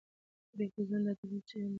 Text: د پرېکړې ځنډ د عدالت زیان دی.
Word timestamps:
د 0.47 0.49
پرېکړې 0.53 0.81
ځنډ 0.89 1.03
د 1.05 1.07
عدالت 1.11 1.51
زیان 1.51 1.61
دی. 1.65 1.69